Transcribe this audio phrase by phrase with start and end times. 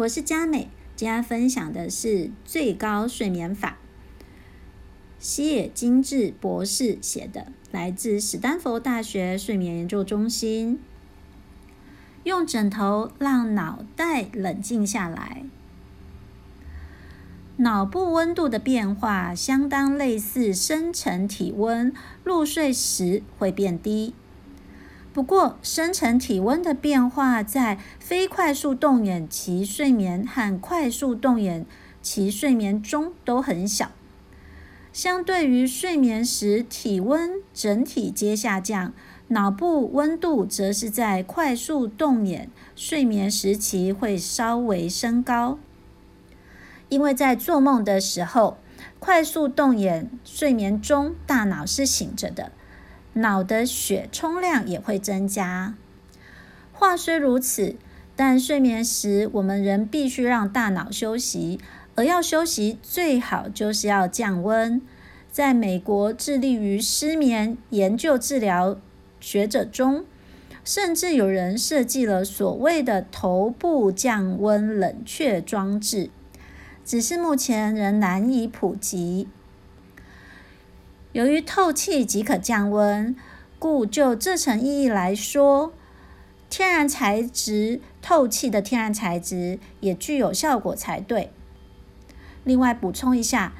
[0.00, 3.76] 我是佳美，今天分享的是最高睡眠法，
[5.18, 10.80] 西野精治博士写的，来自史丹佛大学睡眠研究中心。
[12.24, 15.44] 用枕头让脑袋冷静下来。
[17.58, 21.92] 脑部温度的变化相当类似深层体温，
[22.24, 24.14] 入睡时会变低。
[25.12, 31.66] 不过，深层体温的变化在非快速动眼期睡眠和快速动眼
[32.00, 33.90] 期睡眠中都很小。
[34.92, 38.92] 相对于睡眠时体温整体皆下降，
[39.28, 45.58] 脑部温度则是在快速动眼睡眠时期会稍微升高。
[46.88, 48.58] 因为在做梦的时候，
[48.98, 52.50] 快速动眼睡眠中，大脑是醒着的，
[53.14, 55.74] 脑的血充量也会增加。
[56.72, 57.76] 话虽如此，
[58.16, 61.60] 但睡眠时我们仍必须让大脑休息，
[61.94, 64.80] 而要休息最好就是要降温。
[65.30, 68.78] 在美国致力于失眠研究治疗
[69.20, 70.04] 学者中，
[70.64, 76.10] 甚至有人设计了所谓的头部降温冷却装置。
[76.84, 79.28] 只是目前仍难以普及。
[81.12, 83.16] 由于透气即可降温，
[83.58, 85.72] 故就这层意义来说，
[86.48, 91.32] 天然材质透气的天然材质也具有效果才对。
[92.44, 93.52] 另外补充一下，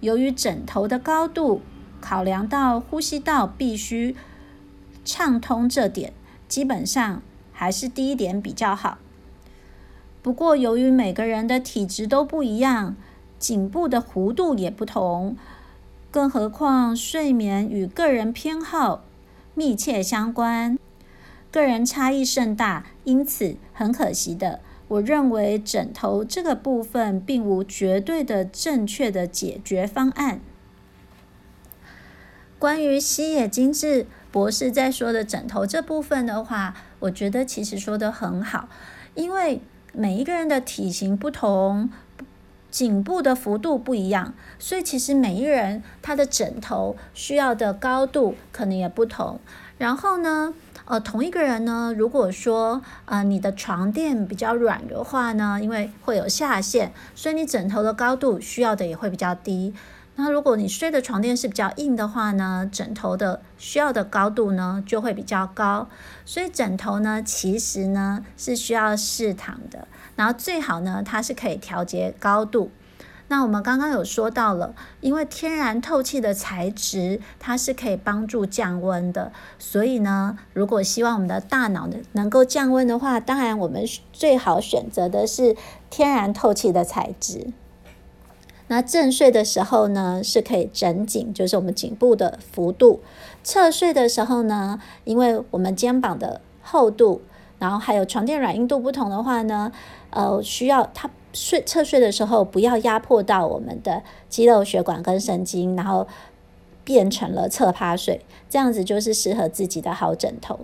[0.00, 1.62] 由于枕头的高度，
[2.00, 4.16] 考量到呼吸道必须
[5.04, 6.12] 畅通这点，
[6.48, 8.98] 基本上还是低一点比较好。
[10.22, 12.96] 不过，由于每个人的体质都不一样，
[13.38, 15.36] 颈部的弧度也不同，
[16.16, 19.04] 更何况睡眠与个人偏好
[19.54, 20.78] 密切相关，
[21.52, 22.86] 个人差异甚大。
[23.04, 30.40] 因此，很可惜的，我认为枕头这个部分并无绝对的正确的解决方案。
[32.58, 38.70] 关于西野精致博士在说的枕头这部分的话，我觉得其实说得很好，
[39.14, 39.60] 因为。
[39.98, 41.88] 每一个人的体型不同，
[42.70, 49.40] 颈部的幅度不一样，所以其实每一个人他的枕头需要的高度可能也不同。
[49.78, 50.54] 然后呢，
[50.84, 59.74] 呃，同一个人呢，如果说呃你的床垫比较软的话呢，因为会有下陷，所以你枕头的高度需要的也会比较低。
[60.18, 65.88] 那如果你睡的床垫是比较硬的话呢，枕头的需要的高度呢就会比较高。
[66.24, 72.70] 所以枕头呢，其实呢是需要试躺的，然后最好呢它是可以调节高度。
[73.28, 79.32] 那我们刚刚有说到了，因为天然透气的材质，它是可以帮助降温的。
[79.58, 85.56] 所以呢，如果希望我们的大脑能能够降温的话，当然我们最好选择的是
[85.90, 87.48] 天然透气的材质。
[88.68, 93.00] 那正睡的时候呢，是可以枕紧，就是我们颈部的幅度；
[93.44, 97.22] 侧睡的时候呢，因为我们肩膀的厚度，
[97.58, 99.70] 然后还有床垫软硬度不同的话呢，
[100.10, 106.08] 呃，需要它睡侧睡的时候不要压迫到我们的肌肉、血管跟神经，然后
[106.82, 110.58] 变成了侧趴睡，这样子就是适合自己的好枕头。